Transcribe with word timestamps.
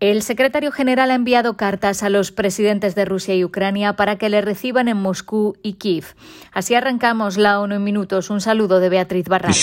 El 0.00 0.22
secretario 0.22 0.70
general 0.70 1.10
ha 1.10 1.16
enviado 1.16 1.56
cartas 1.56 2.04
a 2.04 2.08
los 2.08 2.30
presidentes 2.30 2.94
de 2.94 3.04
Rusia 3.04 3.34
y 3.34 3.44
Ucrania 3.44 3.94
para 3.94 4.16
que 4.16 4.28
le 4.28 4.40
reciban 4.40 4.86
en 4.86 4.96
Moscú 4.96 5.56
y 5.60 5.72
Kiev. 5.72 6.14
Así 6.52 6.76
arrancamos 6.76 7.36
la 7.36 7.58
ONU 7.58 7.74
en 7.74 7.82
minutos. 7.82 8.30
Un 8.30 8.40
saludo 8.40 8.78
de 8.78 8.90
Beatriz 8.90 9.26
Barral. 9.26 9.50
El 9.50 9.56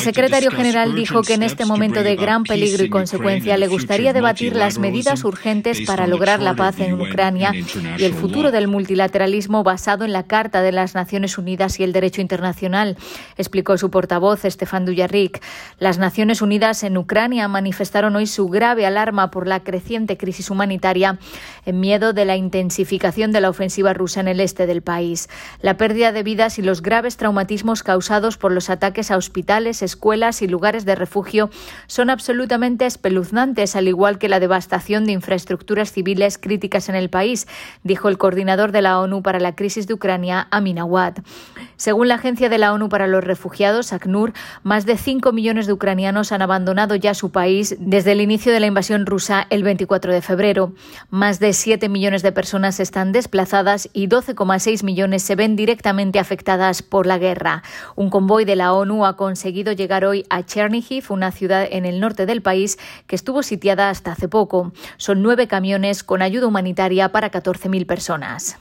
secretario 0.00 0.50
general 0.52 0.94
dijo 0.94 1.22
que 1.22 1.34
en 1.34 1.42
este 1.42 1.64
momento 1.64 2.04
de 2.04 2.14
gran 2.14 2.44
peligro 2.44 2.84
y 2.84 2.88
consecuencia 2.88 3.56
le 3.56 3.66
gustaría 3.66 4.12
debatir 4.12 4.54
las 4.54 4.78
medidas 4.78 5.24
urgentes 5.24 5.80
para 5.80 6.06
lograr 6.06 6.40
la 6.40 6.54
paz 6.54 6.78
en 6.78 7.00
Ucrania 7.00 7.52
y 7.98 8.04
el 8.04 8.14
futuro 8.14 8.52
del 8.52 8.68
multilateralismo 8.68 9.64
basado 9.64 10.04
en 10.04 10.12
la 10.12 10.22
Carta 10.22 10.62
de 10.62 10.70
las 10.70 10.94
Naciones 10.94 11.36
Unidas 11.36 11.80
y 11.80 11.82
el 11.82 11.92
derecho 11.92 12.20
internacional, 12.20 12.96
explicó 13.36 13.76
su 13.76 13.90
portavoz 13.90 14.42
Stefan 14.44 14.84
Dujarric. 14.84 15.42
Las 15.78 15.98
Naciones 15.98 16.42
Unidas 16.42 16.82
en 16.82 16.96
Ucrania 16.96 17.48
manifestaron 17.48 18.16
hoy 18.16 18.26
su 18.26 18.48
grave 18.48 18.86
alarma 18.86 19.30
por 19.30 19.46
la 19.46 19.64
creciente 19.64 20.16
crisis 20.16 20.50
humanitaria 20.50 21.18
en 21.66 21.80
miedo 21.80 22.12
de 22.12 22.24
la 22.24 22.36
intensificación 22.36 23.32
de 23.32 23.40
la 23.40 23.50
ofensiva 23.50 23.92
rusa 23.92 24.20
en 24.20 24.28
el 24.28 24.40
este 24.40 24.66
del 24.66 24.82
país. 24.82 25.28
La 25.60 25.76
pérdida 25.76 26.12
de 26.12 26.22
vidas 26.22 26.58
y 26.58 26.62
los 26.62 26.82
graves 26.82 27.16
traumatismos 27.16 27.82
causados 27.82 28.36
por 28.36 28.52
los 28.52 28.70
ataques 28.70 29.10
a 29.10 29.16
hospitales, 29.16 29.82
escuelas 29.82 30.42
y 30.42 30.48
lugares 30.48 30.84
de 30.84 30.94
refugio 30.94 31.50
son 31.86 32.10
absolutamente 32.10 32.86
espeluznantes, 32.86 33.76
al 33.76 33.88
igual 33.88 34.18
que 34.18 34.28
la 34.28 34.40
devastación 34.40 35.06
de 35.06 35.12
infraestructuras 35.12 35.92
civiles 35.92 36.38
críticas 36.38 36.88
en 36.88 36.94
el 36.94 37.10
país, 37.10 37.46
dijo 37.82 38.08
el 38.08 38.18
coordinador 38.18 38.72
de 38.72 38.82
la 38.82 39.00
ONU 39.00 39.22
para 39.22 39.40
la 39.40 39.54
crisis 39.54 39.86
de 39.86 39.94
Ucrania, 39.94 40.48
Amin 40.50 40.78
Awad. 40.78 41.18
Según 41.76 42.08
la 42.08 42.14
Agencia 42.16 42.48
de 42.48 42.58
la 42.58 42.72
ONU 42.72 42.88
para 42.88 43.06
los 43.06 43.24
Refugiados, 43.24 43.92
ACNUR, 43.92 44.32
más 44.62 44.86
de 44.86 44.96
5 44.96 45.32
millones 45.32 45.53
de 45.54 45.72
ucranianos 45.72 46.32
han 46.32 46.42
abandonado 46.42 46.96
ya 46.96 47.14
su 47.14 47.30
país 47.30 47.76
desde 47.78 48.12
el 48.12 48.20
inicio 48.20 48.52
de 48.52 48.58
la 48.58 48.66
invasión 48.66 49.06
rusa 49.06 49.46
el 49.48 49.62
24 49.62 50.12
de 50.12 50.20
febrero. 50.20 50.72
Más 51.10 51.38
de 51.38 51.52
7 51.52 51.88
millones 51.88 52.22
de 52.22 52.32
personas 52.32 52.80
están 52.80 53.12
desplazadas 53.12 53.88
y 53.92 54.08
12,6 54.08 54.82
millones 54.82 55.22
se 55.22 55.36
ven 55.36 55.54
directamente 55.54 56.18
afectadas 56.18 56.82
por 56.82 57.06
la 57.06 57.18
guerra. 57.18 57.62
Un 57.94 58.10
convoy 58.10 58.44
de 58.44 58.56
la 58.56 58.72
ONU 58.72 59.06
ha 59.06 59.16
conseguido 59.16 59.72
llegar 59.72 60.04
hoy 60.04 60.26
a 60.28 60.42
Chernihiv, 60.42 61.04
una 61.10 61.30
ciudad 61.30 61.66
en 61.70 61.84
el 61.84 62.00
norte 62.00 62.26
del 62.26 62.42
país 62.42 62.78
que 63.06 63.14
estuvo 63.14 63.44
sitiada 63.44 63.88
hasta 63.90 64.12
hace 64.12 64.26
poco. 64.26 64.72
Son 64.96 65.22
nueve 65.22 65.46
camiones 65.46 66.02
con 66.02 66.20
ayuda 66.20 66.48
humanitaria 66.48 67.12
para 67.12 67.30
14.000 67.30 67.86
personas. 67.86 68.58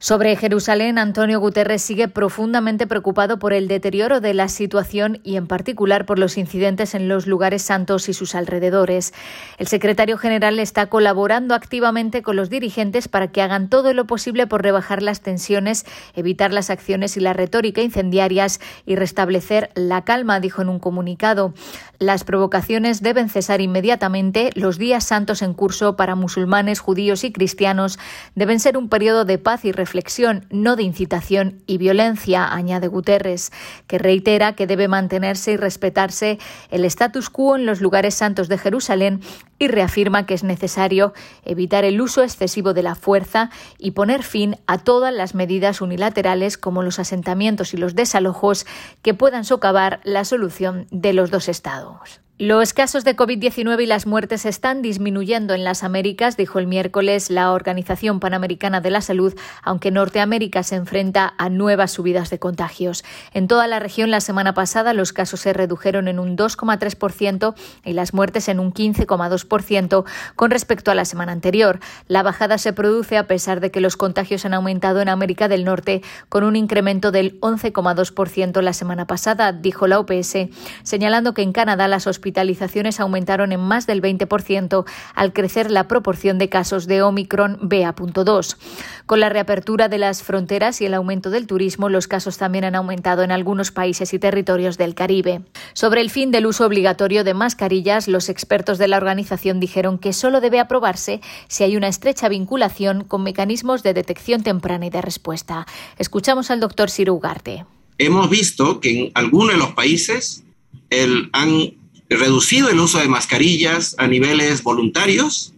Sobre 0.00 0.36
Jerusalén, 0.36 0.96
Antonio 0.96 1.40
Guterres 1.40 1.82
sigue 1.82 2.06
profundamente 2.06 2.86
preocupado 2.86 3.40
por 3.40 3.52
el 3.52 3.66
deterioro 3.66 4.20
de 4.20 4.32
la 4.32 4.46
situación 4.46 5.18
y 5.24 5.34
en 5.34 5.48
particular 5.48 6.06
por 6.06 6.20
los 6.20 6.38
incidentes 6.38 6.94
en 6.94 7.08
los 7.08 7.26
lugares 7.26 7.62
santos 7.62 8.08
y 8.08 8.12
sus 8.12 8.36
alrededores. 8.36 9.12
El 9.58 9.66
secretario 9.66 10.16
general 10.16 10.60
está 10.60 10.86
colaborando 10.86 11.52
activamente 11.52 12.22
con 12.22 12.36
los 12.36 12.48
dirigentes 12.48 13.08
para 13.08 13.32
que 13.32 13.42
hagan 13.42 13.68
todo 13.68 13.92
lo 13.92 14.06
posible 14.06 14.46
por 14.46 14.62
rebajar 14.62 15.02
las 15.02 15.20
tensiones, 15.20 15.84
evitar 16.14 16.52
las 16.52 16.70
acciones 16.70 17.16
y 17.16 17.20
la 17.20 17.32
retórica 17.32 17.82
incendiarias 17.82 18.60
y 18.86 18.94
restablecer 18.94 19.70
la 19.74 20.04
calma, 20.04 20.38
dijo 20.38 20.62
en 20.62 20.68
un 20.68 20.78
comunicado. 20.78 21.54
Las 21.98 22.22
provocaciones 22.22 23.02
deben 23.02 23.28
cesar 23.28 23.60
inmediatamente. 23.60 24.52
Los 24.54 24.78
días 24.78 25.02
santos 25.02 25.42
en 25.42 25.54
curso 25.54 25.96
para 25.96 26.14
musulmanes, 26.14 26.78
judíos 26.78 27.24
y 27.24 27.32
cristianos 27.32 27.98
deben 28.36 28.60
ser 28.60 28.76
un 28.76 28.88
periodo 28.88 29.24
de 29.24 29.38
paz 29.38 29.64
y 29.64 29.72
no 30.50 30.76
de 30.76 30.82
incitación 30.82 31.62
y 31.66 31.78
violencia, 31.78 32.52
añade 32.52 32.88
Guterres, 32.88 33.52
que 33.86 33.98
reitera 33.98 34.54
que 34.54 34.66
debe 34.66 34.88
mantenerse 34.88 35.52
y 35.52 35.56
respetarse 35.56 36.38
el 36.70 36.84
status 36.84 37.30
quo 37.30 37.56
en 37.56 37.66
los 37.66 37.80
lugares 37.80 38.14
santos 38.14 38.48
de 38.48 38.58
Jerusalén 38.58 39.20
y 39.58 39.68
reafirma 39.68 40.26
que 40.26 40.34
es 40.34 40.44
necesario 40.44 41.12
evitar 41.44 41.84
el 41.84 42.00
uso 42.00 42.22
excesivo 42.22 42.74
de 42.74 42.82
la 42.82 42.94
fuerza 42.94 43.50
y 43.78 43.92
poner 43.92 44.22
fin 44.22 44.56
a 44.66 44.78
todas 44.78 45.12
las 45.12 45.34
medidas 45.34 45.80
unilaterales 45.80 46.58
como 46.58 46.82
los 46.82 46.98
asentamientos 46.98 47.74
y 47.74 47.76
los 47.76 47.94
desalojos 47.94 48.66
que 49.02 49.14
puedan 49.14 49.44
socavar 49.44 50.00
la 50.04 50.24
solución 50.24 50.86
de 50.90 51.12
los 51.12 51.30
dos 51.30 51.48
estados. 51.48 52.20
Los 52.40 52.72
casos 52.72 53.02
de 53.02 53.16
COVID-19 53.16 53.82
y 53.82 53.86
las 53.86 54.06
muertes 54.06 54.46
están 54.46 54.80
disminuyendo 54.80 55.54
en 55.54 55.64
las 55.64 55.82
Américas, 55.82 56.36
dijo 56.36 56.60
el 56.60 56.68
miércoles 56.68 57.30
la 57.30 57.50
Organización 57.50 58.20
Panamericana 58.20 58.80
de 58.80 58.92
la 58.92 59.00
Salud, 59.00 59.34
aunque 59.64 59.90
Norteamérica 59.90 60.62
se 60.62 60.76
enfrenta 60.76 61.34
a 61.36 61.48
nuevas 61.48 61.90
subidas 61.90 62.30
de 62.30 62.38
contagios. 62.38 63.02
En 63.34 63.48
toda 63.48 63.66
la 63.66 63.80
región 63.80 64.12
la 64.12 64.20
semana 64.20 64.54
pasada 64.54 64.94
los 64.94 65.12
casos 65.12 65.40
se 65.40 65.52
redujeron 65.52 66.06
en 66.06 66.20
un 66.20 66.36
2,3% 66.36 67.56
y 67.84 67.92
las 67.94 68.14
muertes 68.14 68.48
en 68.48 68.60
un 68.60 68.72
15,2% 68.72 70.04
con 70.36 70.52
respecto 70.52 70.92
a 70.92 70.94
la 70.94 71.06
semana 71.06 71.32
anterior. 71.32 71.80
La 72.06 72.22
bajada 72.22 72.58
se 72.58 72.72
produce 72.72 73.16
a 73.16 73.26
pesar 73.26 73.58
de 73.58 73.72
que 73.72 73.80
los 73.80 73.96
contagios 73.96 74.44
han 74.44 74.54
aumentado 74.54 75.00
en 75.00 75.08
América 75.08 75.48
del 75.48 75.64
Norte 75.64 76.02
con 76.28 76.44
un 76.44 76.54
incremento 76.54 77.10
del 77.10 77.40
11,2% 77.40 78.60
la 78.62 78.74
semana 78.74 79.08
pasada, 79.08 79.50
dijo 79.50 79.88
la 79.88 79.98
OPS, 79.98 80.36
señalando 80.84 81.34
que 81.34 81.42
en 81.42 81.50
Canadá 81.50 81.88
las 81.88 82.06
hospitales 82.06 82.27
hospitalizaciones 82.28 83.00
aumentaron 83.00 83.52
en 83.52 83.60
más 83.60 83.86
del 83.86 84.02
20% 84.02 84.84
al 85.14 85.32
crecer 85.32 85.70
la 85.70 85.88
proporción 85.88 86.36
de 86.36 86.50
casos 86.50 86.86
de 86.86 87.00
Omicron 87.00 87.58
BA.2. 87.62 88.56
Con 89.06 89.20
la 89.20 89.30
reapertura 89.30 89.88
de 89.88 89.96
las 89.96 90.22
fronteras 90.22 90.82
y 90.82 90.84
el 90.84 90.92
aumento 90.92 91.30
del 91.30 91.46
turismo, 91.46 91.88
los 91.88 92.06
casos 92.06 92.36
también 92.36 92.64
han 92.64 92.74
aumentado 92.74 93.22
en 93.22 93.32
algunos 93.32 93.70
países 93.70 94.12
y 94.12 94.18
territorios 94.18 94.76
del 94.76 94.94
Caribe. 94.94 95.40
Sobre 95.72 96.02
el 96.02 96.10
fin 96.10 96.30
del 96.30 96.44
uso 96.44 96.66
obligatorio 96.66 97.24
de 97.24 97.32
mascarillas, 97.32 98.08
los 98.08 98.28
expertos 98.28 98.76
de 98.76 98.88
la 98.88 98.98
organización 98.98 99.58
dijeron 99.58 99.98
que 99.98 100.12
solo 100.12 100.42
debe 100.42 100.60
aprobarse 100.60 101.22
si 101.48 101.64
hay 101.64 101.78
una 101.78 101.88
estrecha 101.88 102.28
vinculación 102.28 103.04
con 103.04 103.22
mecanismos 103.22 103.82
de 103.82 103.94
detección 103.94 104.42
temprana 104.42 104.84
y 104.84 104.90
de 104.90 105.00
respuesta. 105.00 105.66
Escuchamos 105.96 106.50
al 106.50 106.60
doctor 106.60 106.90
Ciro 106.90 107.14
Ugarte. 107.14 107.64
Hemos 107.96 108.28
visto 108.28 108.80
que 108.80 109.06
en 109.06 109.12
algunos 109.14 109.54
de 109.54 109.58
los 109.58 109.72
países 109.72 110.44
el, 110.90 111.30
han 111.32 111.77
reducido 112.08 112.70
el 112.70 112.80
uso 112.80 112.98
de 112.98 113.08
mascarillas 113.08 113.94
a 113.98 114.06
niveles 114.06 114.62
voluntarios 114.62 115.54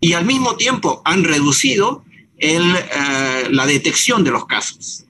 y 0.00 0.12
al 0.12 0.24
mismo 0.24 0.56
tiempo 0.56 1.02
han 1.04 1.24
reducido 1.24 2.04
el, 2.38 2.62
eh, 2.76 3.48
la 3.50 3.66
detección 3.66 4.24
de 4.24 4.30
los 4.30 4.46
casos. 4.46 5.04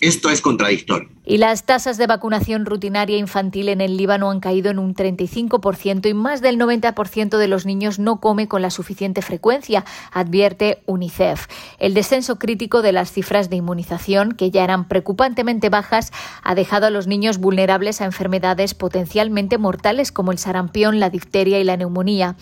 Esto 0.00 0.30
es 0.30 0.40
contradictorio. 0.40 1.08
Y 1.28 1.38
las 1.38 1.64
tasas 1.64 1.98
de 1.98 2.06
vacunación 2.06 2.66
rutinaria 2.66 3.18
infantil 3.18 3.68
en 3.68 3.80
el 3.80 3.96
Líbano 3.96 4.30
han 4.30 4.38
caído 4.38 4.70
en 4.70 4.78
un 4.78 4.94
35% 4.94 6.08
y 6.08 6.14
más 6.14 6.40
del 6.40 6.56
90% 6.56 7.36
de 7.36 7.48
los 7.48 7.66
niños 7.66 7.98
no 7.98 8.20
come 8.20 8.46
con 8.46 8.62
la 8.62 8.70
suficiente 8.70 9.22
frecuencia, 9.22 9.84
advierte 10.12 10.84
UNICEF. 10.86 11.48
El 11.80 11.94
descenso 11.94 12.38
crítico 12.38 12.80
de 12.80 12.92
las 12.92 13.10
cifras 13.10 13.50
de 13.50 13.56
inmunización, 13.56 14.32
que 14.32 14.52
ya 14.52 14.62
eran 14.62 14.86
preocupantemente 14.86 15.68
bajas, 15.68 16.12
ha 16.44 16.54
dejado 16.54 16.86
a 16.86 16.90
los 16.90 17.08
niños 17.08 17.38
vulnerables 17.38 18.00
a 18.00 18.04
enfermedades 18.04 18.74
potencialmente 18.74 19.58
mortales 19.58 20.12
como 20.12 20.30
el 20.30 20.38
sarampión, 20.38 21.00
la 21.00 21.10
difteria 21.10 21.58
y 21.58 21.64
la 21.64 21.76
neumonía. 21.76 22.36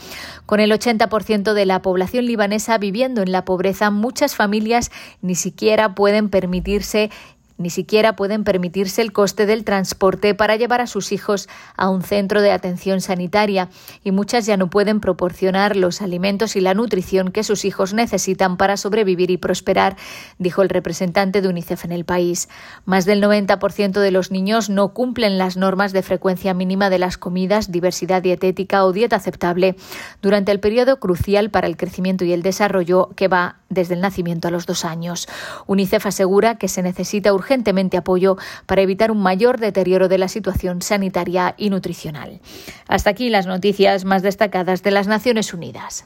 Con 0.44 0.60
el 0.60 0.70
80% 0.70 1.54
de 1.54 1.64
la 1.64 1.80
población 1.80 2.26
libanesa 2.26 2.76
viviendo 2.76 3.22
en 3.22 3.32
la 3.32 3.46
pobreza, 3.46 3.90
muchas 3.90 4.34
familias 4.34 4.90
ni 5.22 5.36
siquiera 5.36 5.94
pueden 5.94 6.28
permitirse 6.28 7.10
ni 7.56 7.70
siquiera 7.70 8.16
pueden 8.16 8.44
permitirse 8.44 9.02
el 9.02 9.12
coste 9.12 9.46
del 9.46 9.64
transporte 9.64 10.34
para 10.34 10.56
llevar 10.56 10.80
a 10.80 10.86
sus 10.86 11.12
hijos 11.12 11.48
a 11.76 11.88
un 11.88 12.02
centro 12.02 12.42
de 12.42 12.50
atención 12.50 13.00
sanitaria 13.00 13.68
y 14.02 14.10
muchas 14.10 14.46
ya 14.46 14.56
no 14.56 14.70
pueden 14.70 15.00
proporcionar 15.00 15.76
los 15.76 16.02
alimentos 16.02 16.56
y 16.56 16.60
la 16.60 16.74
nutrición 16.74 17.30
que 17.30 17.44
sus 17.44 17.64
hijos 17.64 17.94
necesitan 17.94 18.56
para 18.56 18.76
sobrevivir 18.76 19.30
y 19.30 19.36
prosperar, 19.36 19.96
dijo 20.38 20.62
el 20.62 20.68
representante 20.68 21.42
de 21.42 21.48
UNICEF 21.48 21.84
en 21.84 21.92
el 21.92 22.04
país. 22.04 22.48
Más 22.84 23.04
del 23.04 23.22
90% 23.22 24.00
de 24.00 24.10
los 24.10 24.30
niños 24.30 24.68
no 24.70 24.92
cumplen 24.92 25.38
las 25.38 25.56
normas 25.56 25.92
de 25.92 26.02
frecuencia 26.02 26.54
mínima 26.54 26.90
de 26.90 26.98
las 26.98 27.18
comidas, 27.18 27.70
diversidad 27.70 28.22
dietética 28.22 28.84
o 28.84 28.92
dieta 28.92 29.16
aceptable 29.16 29.76
durante 30.22 30.52
el 30.52 30.60
periodo 30.60 30.98
crucial 30.98 31.50
para 31.50 31.66
el 31.66 31.76
crecimiento 31.76 32.24
y 32.24 32.32
el 32.32 32.42
desarrollo 32.42 33.10
que 33.16 33.28
va 33.28 33.56
desde 33.74 33.94
el 33.94 34.00
nacimiento 34.00 34.48
a 34.48 34.50
los 34.50 34.66
dos 34.66 34.84
años. 34.84 35.28
UNICEF 35.66 36.06
asegura 36.06 36.56
que 36.56 36.68
se 36.68 36.82
necesita 36.82 37.34
urgentemente 37.34 37.96
apoyo 37.96 38.36
para 38.66 38.82
evitar 38.82 39.10
un 39.10 39.20
mayor 39.20 39.60
deterioro 39.60 40.08
de 40.08 40.18
la 40.18 40.28
situación 40.28 40.82
sanitaria 40.82 41.54
y 41.58 41.70
nutricional. 41.70 42.40
Hasta 42.88 43.10
aquí 43.10 43.28
las 43.28 43.46
noticias 43.46 44.04
más 44.04 44.22
destacadas 44.22 44.82
de 44.82 44.90
las 44.90 45.06
Naciones 45.06 45.52
Unidas. 45.52 46.02